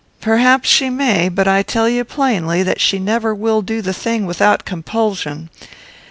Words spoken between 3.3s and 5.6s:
will do the thing without compulsion.